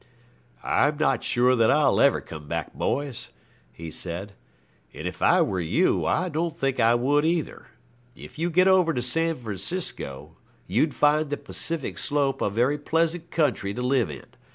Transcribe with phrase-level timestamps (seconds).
[0.63, 3.29] 'I'm not sure that I'll ever come back, boys,'
[3.71, 4.33] he said,
[4.95, 7.67] 'and if I were you I don't think I would either.
[8.15, 13.29] If you get over to San Francisco you'd find the Pacific Slope a very pleasant
[13.29, 14.25] country to live in.